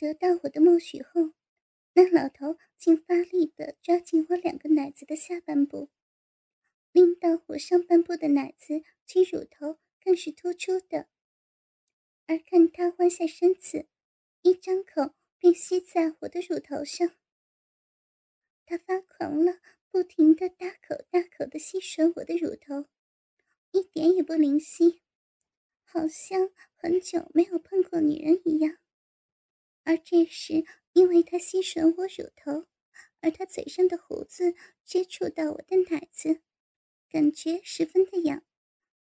[0.00, 1.34] 得到我的默许后，
[1.92, 5.90] 那老头竟发力的抓紧我两个奶子的下半部，
[6.90, 11.06] 令到我上半部的奶子及乳头更是突出的。
[12.24, 13.88] 而看他弯下身子，
[14.40, 17.14] 一张口便吸在我的乳头上。
[18.64, 19.60] 他发狂了，
[19.90, 22.88] 不停的大口大口的吸吮我的乳头，
[23.72, 25.02] 一点也不灵犀，
[25.82, 28.78] 好像很久没有碰过女人一样。
[29.84, 32.66] 而这时，因为他吸吮我乳头，
[33.20, 34.54] 而他嘴上的胡子
[34.84, 36.42] 接触到我的奶子，
[37.08, 38.44] 感觉十分的痒，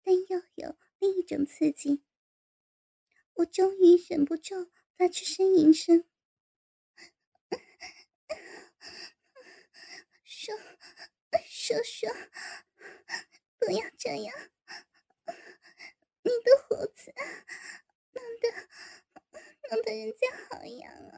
[0.03, 2.03] 但又有另一种刺激。
[3.35, 6.05] 我终于忍不住发出呻吟声
[10.23, 10.51] ：“叔，
[11.47, 12.07] 叔叔，
[13.57, 14.51] 不要这样，
[16.23, 17.13] 你的胡子
[18.13, 18.47] 弄得
[19.71, 21.17] 弄得人家好痒啊！”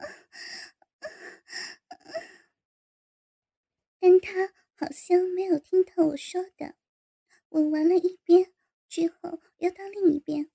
[3.98, 6.76] 但他好像没有听到我说的，
[7.48, 8.52] 吻完了一边
[8.88, 10.52] 之后，又到另一边。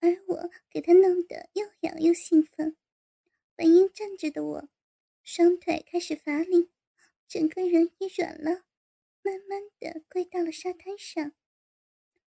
[0.00, 2.76] 而我给他弄得又痒又兴奋，
[3.54, 4.68] 本应站着的我，
[5.22, 6.72] 双腿开始乏力，
[7.28, 8.64] 整个人也软了，
[9.22, 11.32] 慢慢的跪到了沙滩上。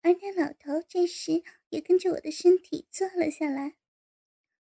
[0.02, 3.76] 而那老头这时也跟着我的身体坐了下来，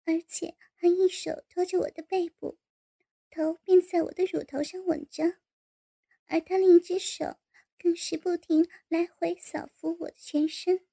[0.08, 2.58] 而且还一手托着我的背部，
[3.30, 5.36] 头便在我的乳头上吻着，
[6.28, 7.36] 而他另一只手
[7.78, 10.88] 更是不停来回扫拂我的全身。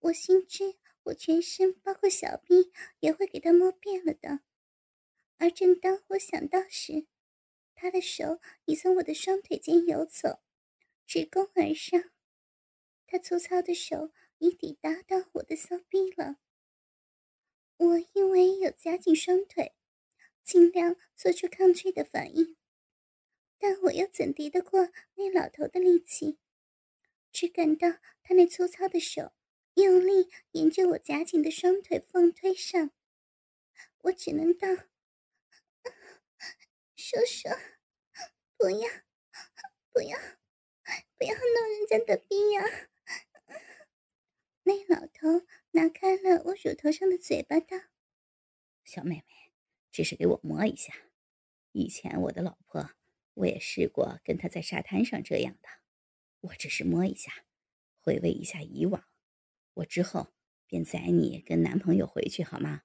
[0.00, 4.40] 我心知，我全身包括小臂也会给他摸遍了的。
[5.36, 7.06] 而正当我想到时，
[7.76, 10.40] 他的手已从我的双腿间游走，
[11.06, 12.10] 直攻而上。
[13.06, 16.40] 他粗糙的手已抵达到我的骚逼了。
[17.84, 19.74] 我因为有夹紧双腿，
[20.42, 22.56] 尽量做出抗拒的反应，
[23.58, 26.38] 但我又怎敌得过那老头的力气？
[27.30, 29.32] 只感到他那粗糙的手。
[29.74, 32.92] 用力沿着我夹紧的双腿缝推上，
[34.02, 34.68] 我只能道
[36.94, 37.48] ：“叔叔，
[38.56, 38.88] 不要，
[39.92, 40.16] 不要，
[41.18, 42.62] 不要弄人家的逼呀！”
[44.62, 47.76] 那老头拿开了我乳头上的嘴巴，道
[48.86, 49.52] ：“小妹妹，
[49.90, 50.94] 只是给我摸一下。
[51.72, 52.90] 以前我的老婆，
[53.34, 55.68] 我也试过跟她在沙滩上这样的。
[56.42, 57.44] 我只是摸一下，
[57.98, 59.04] 回味一下以往。”
[59.74, 60.32] 我之后
[60.68, 62.82] 便载你跟男朋友回去，好吗？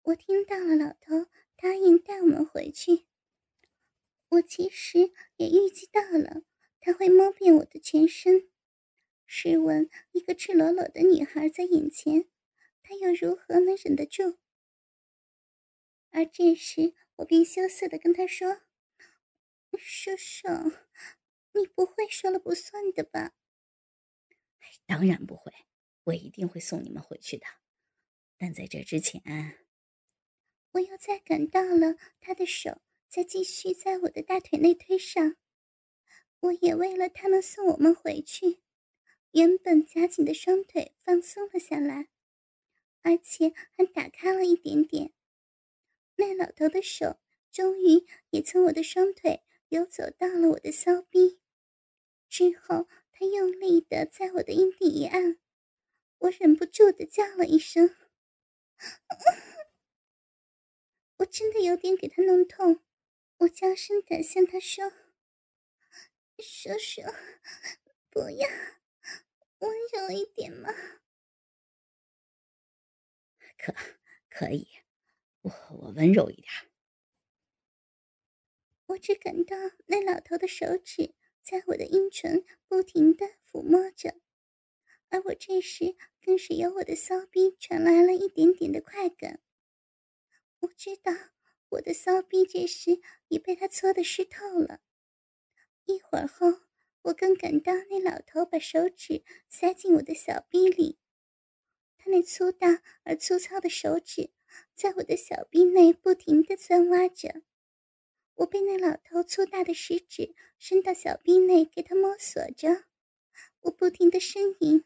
[0.00, 3.04] 我听到了，老头答应带我们回去。
[4.30, 6.44] 我其实也预计到了
[6.80, 8.48] 他会摸遍我的全身。
[9.26, 12.28] 试问，一个赤裸裸的女孩在眼前，
[12.82, 14.38] 他又如何能忍得住？
[16.10, 18.62] 而这时，我便羞涩的跟他说
[19.76, 20.48] ：“叔叔，
[21.52, 23.34] 你不会说了不算的吧？”
[24.86, 25.52] 当然不会，
[26.04, 27.46] 我一定会送你们回去的。
[28.38, 29.22] 但在这之前，
[30.72, 35.36] 我又再感到了他的手在继续在我的大腿内推上。
[36.40, 38.60] 我也为了他能送我们回去，
[39.36, 42.08] 原本夹紧的双腿放松了下来，
[43.02, 45.12] 而且还打开了一点点。
[46.14, 47.18] 那老头的手
[47.52, 51.38] 终于也从我的双腿游走到了我的骚逼，
[52.28, 52.88] 之后。
[53.18, 55.38] 他用力的在我的阴蒂一按，
[56.18, 57.96] 我忍不住的叫了一声，
[61.16, 62.82] 我真的有点给他弄痛。
[63.38, 64.92] 我娇声的向他说
[66.36, 67.00] ：“叔叔，
[68.10, 68.46] 不要，
[69.66, 70.70] 温柔一点吗。”
[73.58, 73.74] 可
[74.28, 74.68] 可以，
[75.42, 76.46] 我我温柔一点。
[78.86, 79.56] 我只感到
[79.86, 81.14] 那老头的手指。
[81.42, 84.20] 在我的阴唇不停的抚摸着，
[85.10, 89.40] 而我这时更是由我的骚逼传来了一点点的快感。
[90.58, 91.12] 我知道
[91.68, 94.80] 我的骚逼这时已被他搓得湿透了。
[95.84, 96.65] 一会儿后，
[97.06, 100.98] 我更感到那老头把手指塞进我的小臂里，
[101.98, 104.32] 他那粗大而粗糙的手指
[104.74, 107.42] 在我的小臂内不停的钻挖着。
[108.34, 112.86] 我被那老头粗大的食指伸到小臂内，给他摸索着。
[113.60, 114.82] 我不停的呻吟：“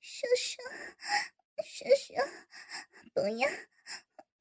[0.00, 0.62] 叔叔，
[1.64, 2.14] 叔叔，
[3.12, 3.46] 不要，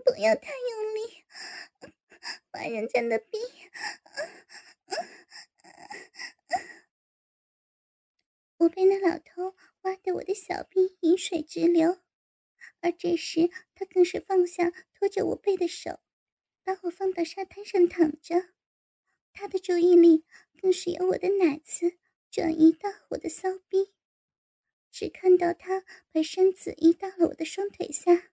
[0.06, 1.26] 不要太用力，
[2.52, 3.38] 挖人家的逼。”
[8.60, 12.02] 我被那老头挖得我的小臂饮水直流，
[12.80, 16.00] 而这时他更是放下拖着我背的手，
[16.64, 18.50] 把我放到沙滩上躺着。
[19.32, 20.26] 他的注意力
[20.60, 22.00] 更是由我的奶子
[22.32, 23.94] 转移到我的骚逼，
[24.92, 28.32] 只看到他把身子移到了我的双腿下，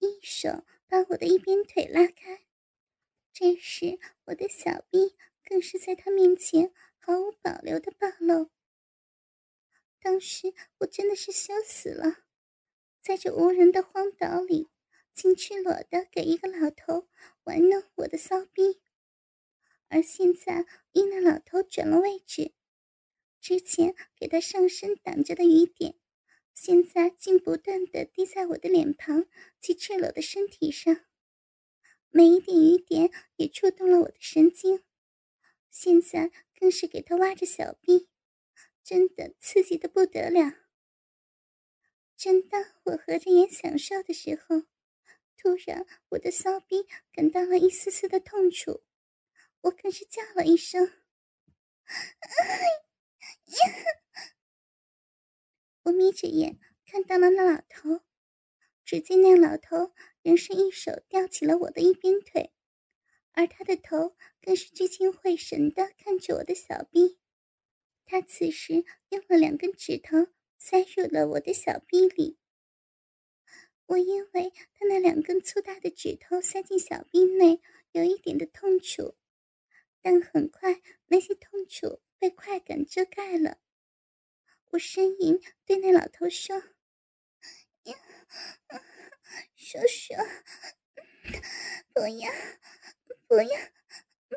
[0.00, 2.47] 一手把我的一边腿拉开。
[3.40, 5.14] 这时我的小臂
[5.44, 8.50] 更是在他面前毫无保留的暴露。
[10.00, 12.24] 当时我真的是羞死了，
[13.00, 14.66] 在这无人的荒岛里，
[15.14, 17.06] 竟赤裸的给一个老头
[17.44, 18.80] 玩弄我的骚逼。
[19.86, 22.54] 而现在，因那老头转了位置，
[23.40, 25.94] 之前给他上身挡着的雨点，
[26.52, 29.28] 现在竟不断的滴在我的脸庞
[29.60, 31.04] 及赤裸的身体上。
[32.10, 34.82] 每一点雨点也触动了我的神经，
[35.70, 38.08] 现在更是给他挖着小臂，
[38.82, 40.54] 真的刺激的不得了。
[42.16, 44.62] 正当我合着眼享受的时候，
[45.36, 48.82] 突然我的骚逼感到了一丝丝的痛楚。
[49.60, 50.92] 我更是叫了一声
[55.82, 58.02] ：“我眯着眼看到了那老头，
[58.88, 59.92] 只见那老头
[60.22, 62.54] 仍是一手吊起了我的一边腿，
[63.32, 67.18] 而他的头更是聚精会神的看着我的小臂。
[68.06, 72.38] 他此时用了两根指头塞入了我的小臂里。
[73.84, 77.60] 我因为他那两根粗大的指头塞进小臂内，
[77.92, 79.16] 有一点的痛楚。
[80.00, 83.58] 但很快，那些痛楚被快感遮盖了。
[84.70, 86.56] 我呻吟，对那老头说
[87.84, 87.94] ：“呀
[89.56, 90.14] 叔叔，
[91.92, 92.30] 不要，
[93.26, 93.60] 不要，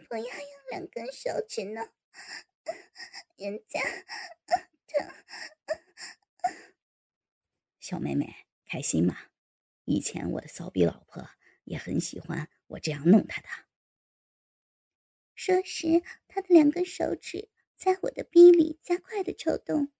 [0.10, 1.90] 不要用两根手指呢，
[3.38, 3.80] 人家
[4.88, 5.14] 疼。”
[7.80, 9.18] 小妹妹开心吗？
[9.86, 11.30] 以前我的骚逼老婆
[11.64, 13.48] 也很喜欢我这样弄她的。
[15.36, 19.92] 说时，他的两根手指在我的逼里加快的抽动。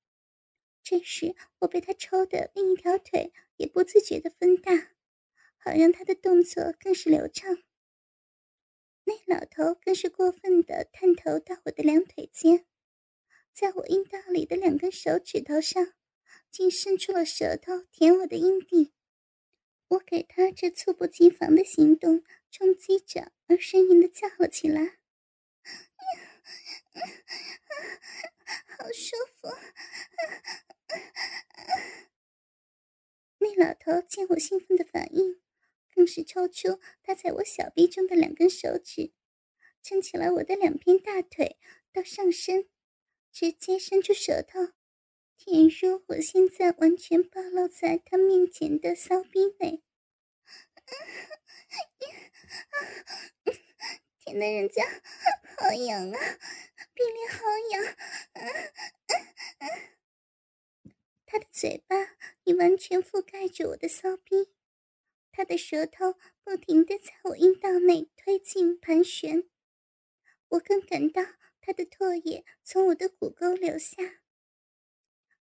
[0.84, 4.96] 这时，我被他抽的另一条腿也不自觉的分大，
[5.60, 7.60] 好让他的动作更是流畅。
[9.04, 12.66] 那老头更是过分的探头到我的两腿间，
[13.54, 15.94] 在我阴道里的两根手指头上，
[16.50, 18.94] 竟伸出了舌头舔我的阴蒂。
[19.90, 24.98] 我给他这猝不及防的行动冲击着，而呻吟的叫了起来。
[28.78, 29.50] 好舒服！
[33.62, 35.40] 老头见我兴奋的反应，
[35.94, 39.14] 更是抽出他在我小臂中的两根手指，
[39.84, 41.60] 撑起了我的两边大腿
[41.94, 42.68] 到上身，
[43.32, 44.70] 直接伸出舌头，
[45.38, 49.84] 舔入我现在完全暴露在他面前的骚逼内。
[54.18, 54.84] 舔的人家
[55.58, 56.20] 好痒啊，
[56.96, 57.96] 比脸好痒。
[61.32, 61.96] 他的嘴巴
[62.44, 64.50] 已完全覆盖着我的骚逼，
[65.32, 69.50] 他的舌头不停的在我阴道内推进盘旋，
[70.50, 71.24] 我更感到
[71.62, 74.20] 他的唾液从我的骨沟流下。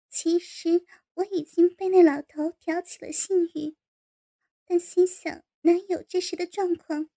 [0.09, 0.87] 其实
[1.17, 3.77] 我已经被那老头挑起了性欲，
[4.65, 7.11] 但心想男友这时的状况。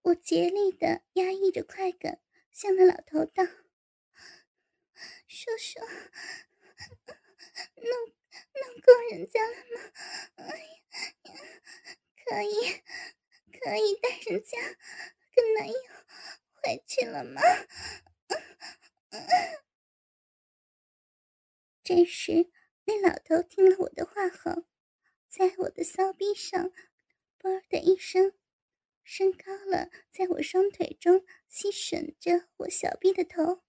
[0.00, 2.20] 我竭力的压抑着快感，
[2.50, 3.44] 向那老头道
[5.28, 5.78] ：“叔叔，
[7.76, 7.86] 弄
[8.54, 9.92] 弄够人家了吗？
[10.36, 10.72] 哎呀，
[12.24, 12.82] 可以
[13.60, 14.58] 可以带人家
[15.34, 15.74] 跟男友
[16.54, 17.40] 回去了吗？”
[21.84, 22.50] 这时，
[22.84, 24.64] 那老头听了我的话后，
[25.28, 26.72] 在我的骚逼上
[27.38, 28.32] “啵”的一声。
[29.04, 33.64] 升高了，在我双腿中吸吮着我小臂的头，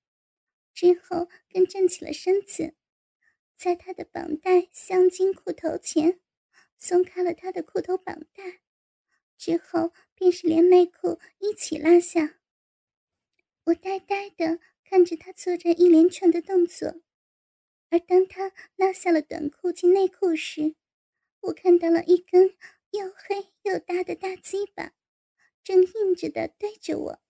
[0.76, 2.76] 之后更站起了身子，
[3.64, 6.20] 在他的绑带镶金裤头前
[6.78, 8.60] 松开了他的裤头绑带，
[9.38, 12.42] 之后便是连内裤一起拉下。
[13.64, 17.02] 我呆呆的看着他做着一连串的动作，
[17.88, 20.76] 而当他拉下了短裤及内裤时，
[21.40, 22.58] 我看到了一根
[22.92, 24.92] 又黑又大的大鸡巴。
[25.64, 27.22] 正硬着的对着我，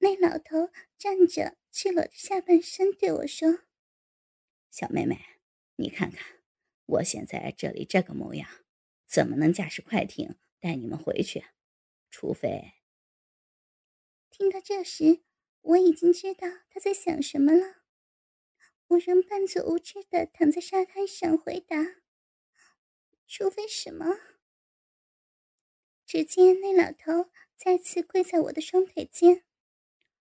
[0.00, 3.60] 那老头站着，赤裸着下半身对我说
[4.70, 5.18] ：“小妹妹，
[5.76, 6.40] 你看看
[6.86, 8.48] 我现在这里这个模样，
[9.06, 11.44] 怎么能驾驶快艇带你们回去？
[12.10, 12.74] 除非……”
[14.30, 15.22] 听到这时，
[15.62, 17.78] 我已经知道他在想什么了。
[18.88, 21.76] 我仍半作无知的躺在沙滩上回答
[23.26, 24.06] ：“除非什么？”
[26.06, 29.44] 只见那老头再次跪在我的双腿间，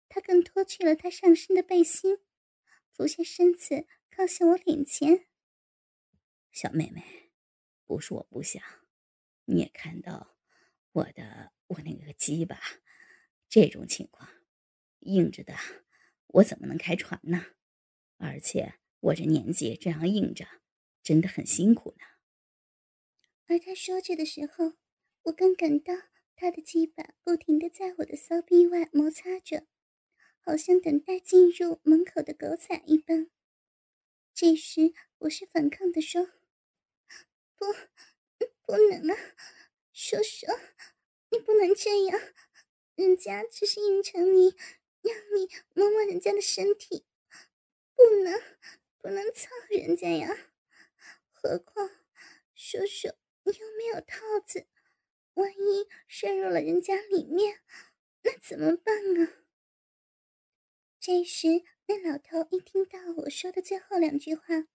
[0.09, 2.19] 他更脱去了他上身的背心，
[2.91, 3.87] 俯下身子
[4.17, 5.27] 靠向我脸前。
[6.53, 7.33] 小妹妹，
[7.85, 8.63] 不是我不想，
[9.47, 10.37] 你也看到
[10.93, 12.61] 我的我那个鸡巴，
[13.49, 14.31] 这种情况，
[15.01, 15.57] 硬着的，
[16.29, 17.45] 我怎么能开船呢？
[18.19, 20.47] 而且我这年纪这样硬着，
[21.03, 22.07] 真的很辛苦呢。
[23.49, 24.75] 而他说着的时候，
[25.23, 25.93] 我更感到
[26.37, 29.67] 他的鸡巴不停的在我的骚逼外摩擦着，
[30.39, 33.29] 好像等待进入门口的狗仔一般。
[34.35, 36.29] 这时，我是反抗的说
[37.55, 37.67] ：“不，
[38.67, 39.17] 不能啊，
[39.93, 40.47] 叔叔，
[41.31, 42.21] 你不能这样，
[42.97, 44.57] 人家只是应承你，
[45.03, 47.07] 让你摸摸人家的身体。”
[47.95, 48.43] 不能，
[49.01, 50.37] 不能操人家呀！
[51.31, 51.89] 何况
[52.57, 53.15] 叔叔，
[53.45, 54.67] 你又没有套子，
[55.35, 57.61] 万一渗入了人家里面，
[58.23, 59.45] 那怎么办啊？
[60.99, 64.67] 这时，那老头一听到我说的最后两句话，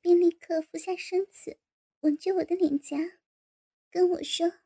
[0.00, 1.58] 便立刻俯下身子，
[2.00, 2.96] 吻着我的脸颊，
[3.90, 4.60] 跟我说：“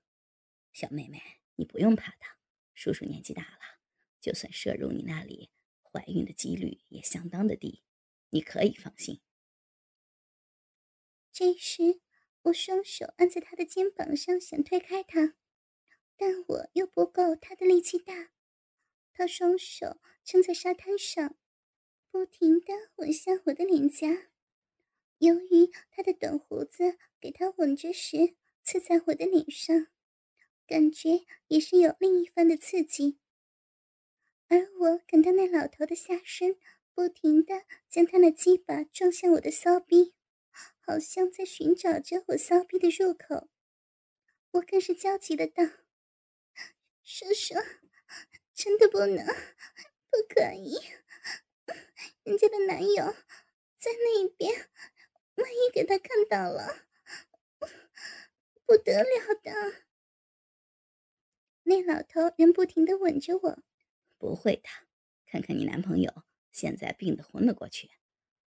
[0.72, 1.20] 小妹妹，
[1.56, 2.26] 你不用怕的，
[2.74, 3.80] 叔叔年纪大了，
[4.20, 5.50] 就算射入你那里。”
[5.94, 7.82] 怀孕的几率也相当的低，
[8.30, 9.20] 你可以放心。
[11.30, 12.00] 这时，
[12.44, 15.36] 我双手按在他的肩膀上，想推开他，
[16.16, 18.30] 但我又不够他的力气大。
[19.12, 21.36] 他双手撑在沙滩上，
[22.12, 24.28] 不停的吻向我的脸颊。
[25.16, 29.86] 由于他的短胡子给他吻着时刺在我的脸上，
[30.66, 33.18] 感觉也是有另一番的刺激。
[34.48, 36.58] 而我感到那老头的下身
[36.92, 40.12] 不停的将他的鸡巴撞向我的骚逼，
[40.80, 43.48] 好像在寻找着我骚逼的入口。
[44.50, 45.64] 我更是焦急的道
[47.02, 47.54] ：“叔叔，
[48.52, 50.76] 真的不能，不可以！
[52.24, 53.14] 人家的男友
[53.78, 54.70] 在那边，
[55.34, 56.86] 万一给他看到了，
[58.64, 59.82] 不得了的。”
[61.64, 63.62] 那老头仍不停的吻着我。
[64.18, 64.68] 不会的，
[65.26, 67.90] 看看你男朋友现在病得昏了过去，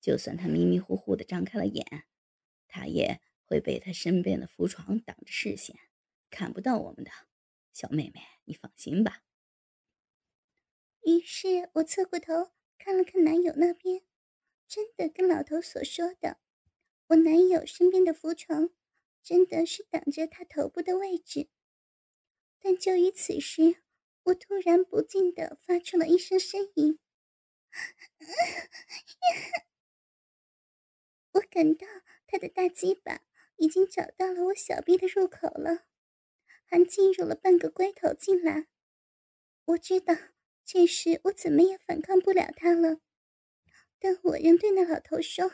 [0.01, 2.05] 就算他迷迷糊糊的张开了眼，
[2.69, 5.77] 他也会被他身边的浮床挡着视线，
[6.31, 7.11] 看不到我们的。
[7.73, 9.23] 小妹妹，你放心吧。
[11.03, 14.03] 于是我侧过头看了看男友那边，
[14.67, 16.39] 真的跟老头所说的，
[17.09, 18.71] 我男友身边的浮床
[19.23, 21.49] 真的是挡着他头部的位置。
[22.61, 23.83] 但就于此时。
[24.25, 26.99] 我突然不禁的发出了一声呻吟，
[31.33, 31.87] 我感到
[32.27, 33.23] 他的大鸡巴
[33.57, 35.87] 已经找到了我小臂的入口了，
[36.67, 38.67] 还进入了半个龟头进来。
[39.65, 40.15] 我知道
[40.71, 43.01] 这时我怎么也反抗不了他了，
[43.99, 45.49] 但我仍对那老头说：“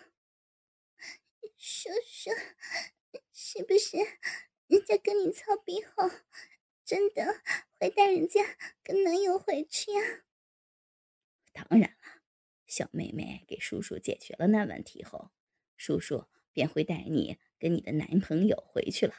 [1.56, 2.30] 叔叔，
[3.32, 3.96] 是不是
[4.66, 6.10] 人家跟你操逼后？”
[6.84, 7.40] 真的
[7.78, 10.24] 会带人家跟男友回去啊？
[11.52, 11.88] 当然了，
[12.66, 15.30] 小妹妹给叔叔解决了那问题后，
[15.76, 19.14] 叔叔便会带你跟你的男朋友回去了。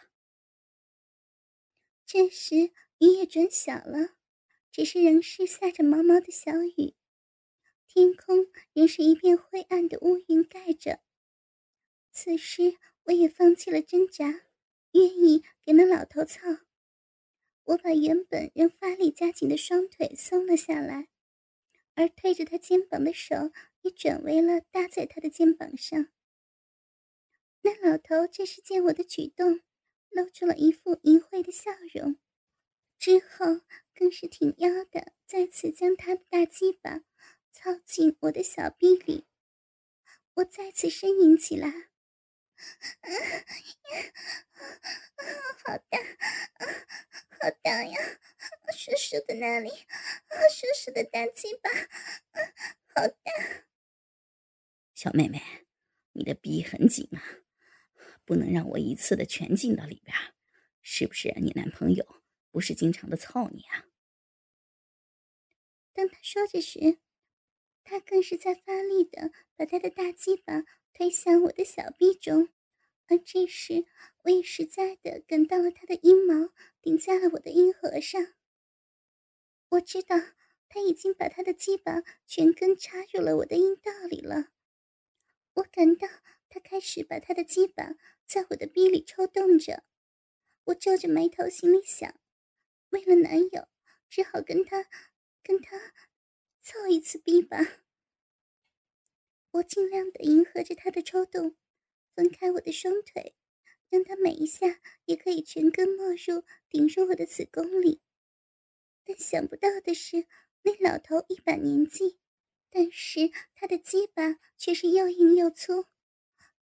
[2.06, 4.18] 这时雨也转小了，
[4.76, 6.96] 只是仍是下着毛毛的小雨，
[7.88, 11.00] 天空仍是一片灰暗的乌云盖着。
[12.12, 14.42] 此时我也放弃了挣扎，
[14.92, 16.42] 愿意给那老头操。
[17.64, 21.08] 我把原本仍发力加紧的双腿松了下来，
[21.94, 26.10] 而推着他肩膀的手也转为了搭在他的肩膀上。
[27.62, 29.62] 那老头这时见我的举动，
[30.10, 32.18] 露出了一副淫秽的笑容，
[32.98, 33.62] 之后
[33.94, 37.02] 更是挺腰的，再次将他的大鸡巴
[37.52, 39.28] 操进我的小臂里。
[40.36, 41.70] 我再次呻吟起来。
[41.70, 43.10] 啊
[45.66, 46.00] 好大，
[47.30, 48.00] 好大呀！
[48.72, 51.70] 叔叔的那里，叔叔的大鸡巴，
[52.96, 53.32] 好大。
[54.94, 55.42] 小妹妹，
[56.14, 57.44] 你的逼很紧啊，
[58.26, 60.16] 不能让我一次的全进到里边，
[60.82, 61.34] 是不是？
[61.42, 62.24] 你男朋友
[62.56, 63.84] 不是经常的操你啊？
[65.92, 67.00] 当他说着时，
[67.84, 72.48] 他更是在发力的把他的大鸡巴推向我的小臂中。
[73.08, 73.86] 而这时，
[74.24, 78.36] 我也实在的感到了他的阴毛顶在了我的阴核上。
[79.72, 80.16] 我知道
[80.70, 84.54] 他已经把他的鸡巴全根插入了我的阴道里了，
[85.56, 86.08] 我感到
[86.48, 87.96] 他开始把他的鸡巴
[88.26, 89.84] 在我的逼里抽动着，
[90.64, 92.18] 我皱着眉头，心里想：
[92.96, 93.68] 为了男友，
[94.10, 94.88] 只好跟他
[95.44, 95.92] 跟他
[96.62, 97.58] 凑一次逼吧。
[99.52, 101.58] 我尽量的迎合着他的抽动，
[102.16, 103.36] 分开我的双腿，
[103.90, 108.02] 让他每一下也可以全根没入，顶入我的子宫里。
[109.04, 110.26] 但想不到的是，
[110.62, 112.18] 那老头一把年纪。
[112.70, 115.88] 但是他的鸡巴却是又硬又粗，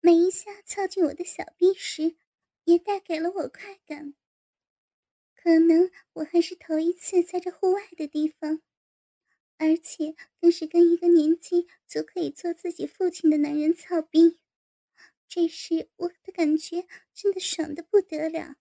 [0.00, 2.16] 每一下操进我的小臂时，
[2.64, 4.14] 也带给了我快感。
[5.42, 8.62] 可能我还是头一次在这户外的地方，
[9.56, 14.38] 而且更是跟一个年纪足可以做自己父亲的男人操逼，
[15.28, 18.54] 这时我的感觉真的爽的不得了。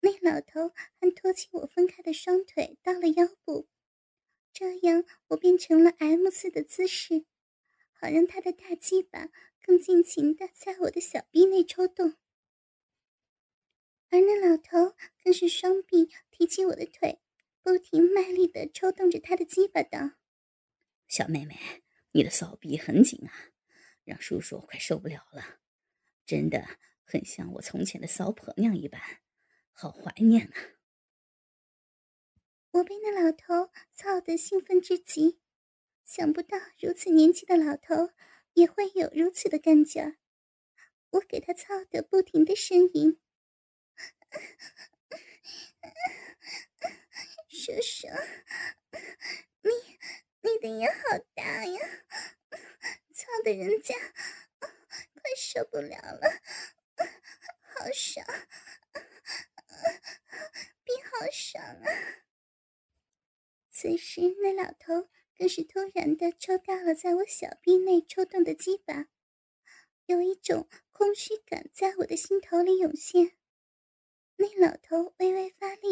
[0.00, 3.66] 那老头还托起我分开的双腿到了腰部。
[4.52, 7.24] 这样，我变成了 M 四的姿势，
[7.94, 9.30] 好让他的大鸡巴
[9.62, 12.14] 更尽情的在我的小臂内抽动。
[14.10, 17.20] 而那老头更是双臂提起我的腿，
[17.62, 20.12] 不停卖力的抽动着他的鸡巴道
[21.08, 21.82] ：“小妹妹，
[22.12, 23.50] 你的骚逼很紧啊，
[24.04, 25.58] 让叔叔快受不了了，
[26.24, 29.00] 真的很像我从前的骚婆娘一般，
[29.72, 30.54] 好怀念啊。”
[32.72, 35.40] 我被那老头操得兴奋至极，
[36.04, 38.10] 想不到如此年纪的老头
[38.52, 40.18] 也会有如此的干劲儿。
[41.10, 43.18] 我给他操得不停的呻吟
[47.48, 48.06] ：“叔叔，
[49.62, 49.70] 你
[50.42, 51.80] 你的眼好大呀，
[53.12, 53.94] 操的人家
[55.14, 56.40] 快受不了了，
[57.62, 58.24] 好爽，
[60.84, 61.86] 逼好爽啊！”
[63.70, 69.08] 此时，那老头更是突然的抽掉了在我小臂内抽动的鸡巴，
[70.06, 73.36] 有一种空虚感在我的心头里涌现。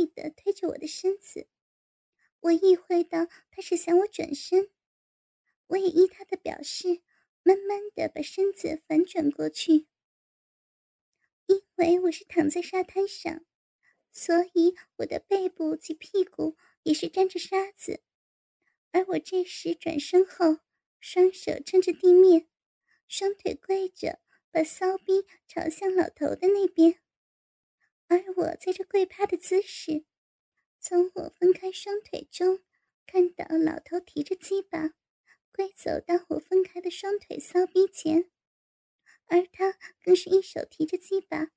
[0.07, 1.49] 的推着我的身子，
[2.41, 4.71] 我意会到他是想我转身，
[5.69, 7.03] 我也依他的表示，
[7.43, 9.87] 慢慢的把身子反转过去。
[11.47, 13.45] 因为我是躺在沙滩上，
[14.13, 16.57] 所以我的背部及屁股。
[16.85, 18.03] 也是沾着沙子，
[18.93, 20.59] 而我这时转身后，
[21.01, 22.47] 双手撑着地面，
[23.09, 27.01] 双腿跪着，把骚逼朝向老头的那边。
[28.15, 30.05] 而我在这跪趴的姿势，
[30.79, 32.61] 从我分开双腿中，
[33.07, 34.95] 看到老头提着鸡巴，
[35.53, 38.31] 跪走到我分开的双腿骚逼前，
[39.27, 41.51] 而他更是一手提着鸡巴，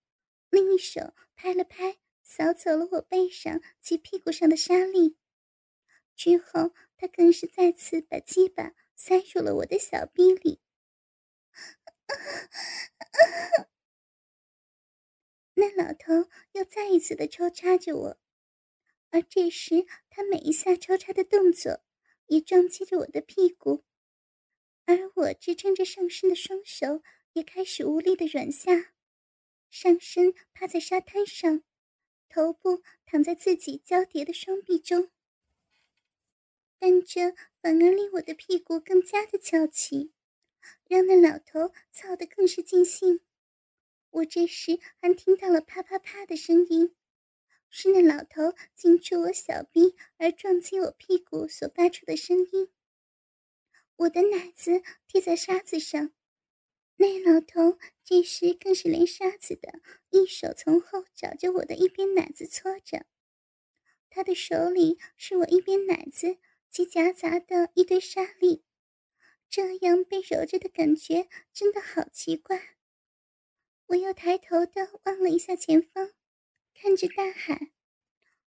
[0.50, 2.00] 另一手拍了拍。
[2.24, 5.16] 扫走了我背上及屁股上的沙粒，
[6.14, 10.60] 之后他更是再次把鸡巴塞入了我的小逼里。
[15.60, 18.18] 那老头又再一次的抽插着我，
[19.10, 21.82] 而这时他每一下抽插的动作
[22.28, 23.84] 也撞击着我的屁股，
[24.86, 27.02] 而我支撑着上身的双手
[27.34, 28.94] 也开始无力的软下，
[29.72, 31.64] 上身趴在沙滩上。
[32.30, 35.10] 头部躺在自己交叠的双臂中，
[36.78, 40.12] 但这反而令我的屁股更加的翘起，
[40.88, 43.22] 让那老头操得更是尽兴。
[44.18, 46.96] 我这时还听到了啪啪啪的声音，
[47.70, 52.70] 是那老头紧住我小臂而撞击我屁股所发出的声音。
[53.98, 56.14] 我的奶子贴在沙子上。
[57.00, 63.06] 那老头这时更是连沙子的，一手从后找着我的一边奶子搓着，
[64.10, 66.38] 他的手里是我一边奶子
[66.72, 68.64] 及夹杂的一堆沙粒，
[69.48, 72.77] 这样被揉着的感觉真的好奇怪。
[73.88, 76.14] 我又抬头的望了一下前方，
[76.74, 77.72] 看着大海，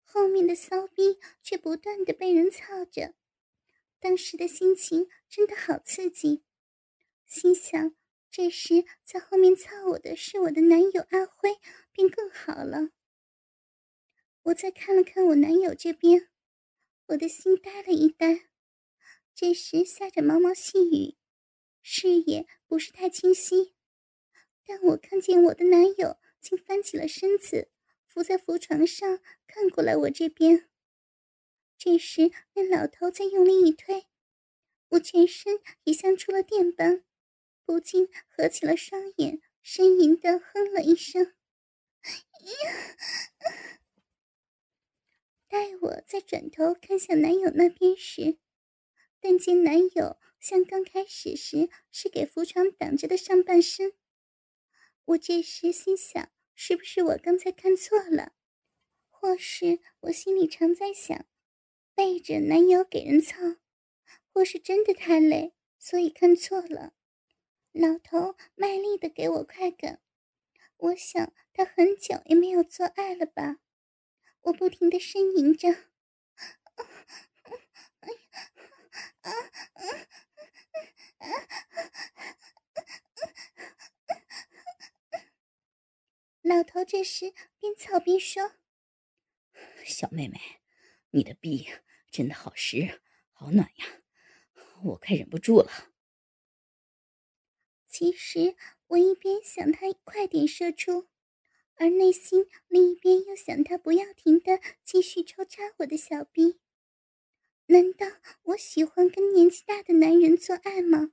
[0.02, 3.14] 后面的骚逼却不断的被人操着，
[4.00, 6.44] 当时的心情真的好刺激，
[7.26, 7.94] 心想。
[8.28, 11.56] 这时，在后面操我的是我的男友阿辉，
[11.92, 12.90] 便更好了。
[14.42, 16.28] 我再看了看我男友这边，
[17.06, 18.48] 我的心呆了一呆。
[19.34, 21.16] 这时下着毛毛细雨，
[21.82, 23.75] 视野不是太清晰，
[24.66, 27.70] 但我看见我的男友竟翻起了身子，
[28.06, 30.68] 伏在浮床上看过来我这边。
[31.78, 34.06] 这时那老头在用力一推，
[34.88, 37.04] 我全身也像出了电般。
[37.64, 41.34] 不禁合起了双眼，呻吟的哼了一声。
[45.48, 48.38] 待我再转头看向男友那边时，
[49.20, 53.92] 但见男友像刚开始时是给浮床挡着的上半身。
[55.06, 58.32] 我这时心想，是不是我刚才看错了？
[59.08, 61.26] 或是我心里常在想，
[61.94, 63.36] 背着男友给人操，
[64.32, 66.92] 或是真的太累，所以看错了。
[67.72, 70.02] 老头卖力的给我快感，
[70.76, 73.58] 我想他很久也没有做爱了吧？
[74.42, 75.68] 我不停的呻吟着，
[86.46, 88.52] 老头这时边操边说
[89.84, 90.38] ：“小妹妹，
[91.10, 91.66] 你的臂
[92.08, 93.00] 真的好湿
[93.32, 94.02] 好暖呀，
[94.84, 95.92] 我快忍不住了。”
[97.90, 98.54] 其实
[98.86, 101.08] 我一边想他快点射出。
[101.78, 106.60] 而内心另一边又想他不要停的继续抽插我的小臂。
[107.66, 108.06] 难道
[108.44, 111.10] 我喜欢跟年纪大的男人做爱吗？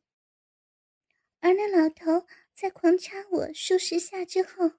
[1.40, 4.74] 而那老头在狂插我数十下之后，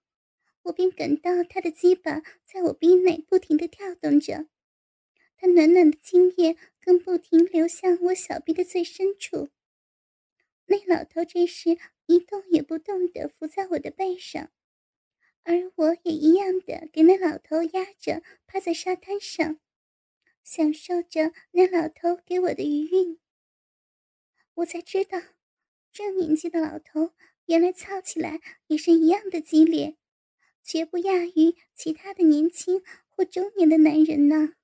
[0.64, 4.48] 我便感到他的鸡巴在我臂内不停的跳动着，
[5.36, 9.48] 他暖暖的精液更不停流向我小臂的最深处。
[10.66, 14.50] 那老头这时一动也不动的伏在我的背上。
[15.42, 19.60] 而我也一样的给那老头压着，趴在沙滩上，
[20.42, 23.18] 享受着那老头给我的余韵。
[24.54, 25.20] 我才知道，
[25.92, 27.12] 这年纪的老头
[27.44, 29.98] 原来操起来也是一样的激烈，
[30.64, 34.54] 绝不亚于其他的年轻或中年的男人呢。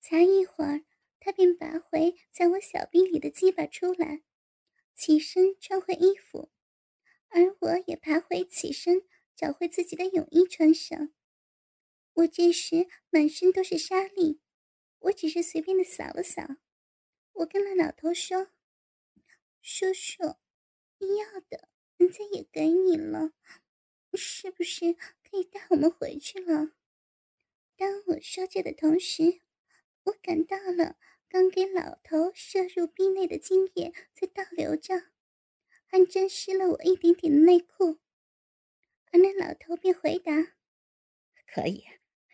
[0.00, 0.84] 才一会儿，
[1.18, 4.22] 他便拔回在我小臂里的鸡巴出来，
[4.94, 6.50] 起身穿回衣服。
[7.30, 9.02] 而我也爬回起身，
[9.36, 11.12] 找回自己的泳衣穿上。
[12.14, 14.40] 我这时满身都是沙粒，
[15.00, 16.42] 我只是随便的扫了扫。
[17.32, 18.48] 我跟了老头说
[19.60, 20.36] ：“叔叔，
[20.98, 23.32] 你要的人家也给你了，
[24.16, 26.72] 是不是可以带我们回去了？”
[27.76, 29.40] 当我说着的同时，
[30.04, 30.96] 我感到了
[31.28, 35.10] 刚给老头射入壁内的精液在倒流着。
[35.90, 37.98] 还沾湿了我一点点的内裤，
[39.10, 40.34] 而那老头便回答
[41.50, 41.82] ：“可以，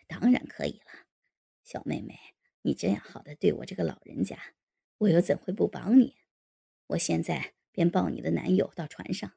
[0.09, 1.07] 当然可以了，
[1.63, 2.19] 小妹妹，
[2.63, 4.55] 你这样好的对我这个老人家，
[4.97, 6.17] 我又怎会不帮你？
[6.87, 9.31] 我现在便抱你的男友到船上。”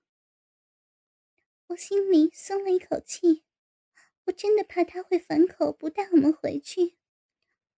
[1.68, 3.44] 我心里松了一口气，
[4.26, 6.96] 我真的怕他会反口不带我们回去，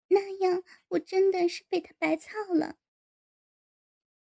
[0.09, 2.79] 那样我真的是被他白操了。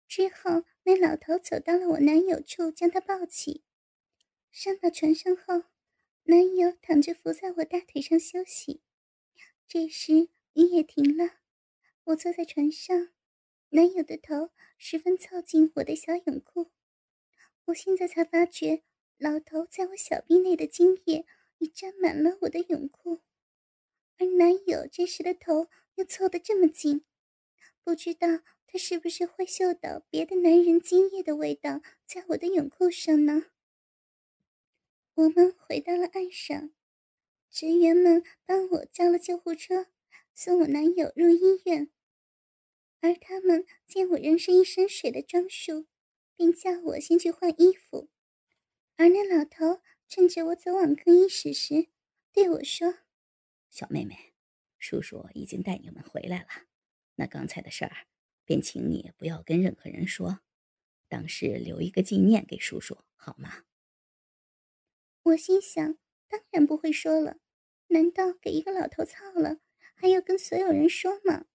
[0.07, 0.63] 之后。
[0.87, 3.63] 那老头走到了我男友处，将他抱起，
[4.51, 5.63] 上到船上后，
[6.25, 8.83] 男友躺着伏在我大腿上休息。
[9.67, 11.37] 这时雨也停了，
[12.03, 13.09] 我坐在船上，
[13.69, 16.69] 男友的头十分凑近我的小泳裤。
[17.65, 18.83] 我现在才发觉，
[19.17, 21.25] 老头在我小臂内的精液
[21.57, 23.21] 已沾满了我的泳裤，
[24.17, 27.03] 而男友这时的头又凑得这么近，
[27.83, 28.27] 不知道。
[28.67, 33.45] 他是不是会嗅到别的男人精液的味道在我的泳裤上呢？
[35.13, 36.71] 我们回到了岸上，
[37.49, 39.85] 职员们帮我叫了救护车，
[40.33, 41.89] 送我男友入医院。
[42.99, 45.85] 而他们见我仍是一身水的装束，
[46.35, 48.09] 便叫我先去换衣服。
[48.97, 51.87] 而那老头趁着我走往更衣室时，
[52.31, 52.99] 对我说
[53.69, 54.33] ：“小妹妹，
[54.77, 56.67] 叔叔已经带你们回来了。
[57.15, 58.07] 那刚才的事儿。”
[58.47, 60.41] 便请你不要跟任何人说，
[61.07, 63.63] 当是留一个纪念给叔叔，好吗？
[65.23, 67.39] 我心想，当然不会说了。
[67.87, 69.57] 难道给一个老头操了，
[69.95, 71.45] 还要跟所有人说吗？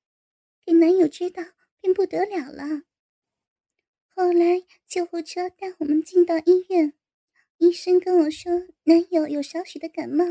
[0.67, 1.45] 给男友知道，
[1.81, 2.83] 便不得了了。
[4.09, 6.95] 后来救护车带我们进到医院，
[7.61, 10.25] 医生跟我说，男友有少许的感冒，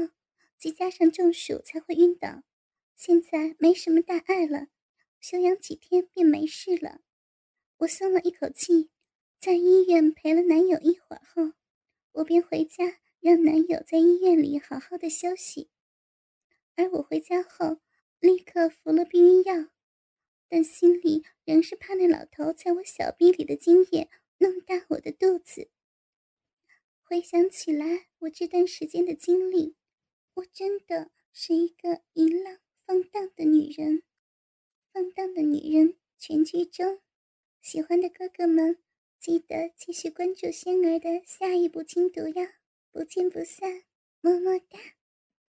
[0.57, 2.41] 再加上中暑才会晕倒，
[2.95, 4.69] 现在没什么大碍了。
[5.21, 7.01] 休养几天便没事了，
[7.77, 8.89] 我松了一口气。
[9.39, 11.53] 在医院陪了男友一会儿后，
[12.13, 15.69] 我便回家，让男友在医院里好好的休息。
[16.75, 17.77] 而我回家后，
[18.19, 19.69] 立刻服了避孕药，
[20.49, 25.69] 但心里仍是怕那老头在我小臂里的精液弄大我的肚子。
[27.09, 29.75] 回想起来，我这段时间的经历，
[30.35, 34.03] 我真的是一个淫浪放荡的女人。
[34.93, 37.01] 放荡的女人全剧终，
[37.63, 38.77] 喜欢的哥哥们
[39.19, 42.59] 记得继续关注仙儿的下一部精读呀！
[42.91, 43.85] 不见不散，
[44.21, 44.98] 么么哒。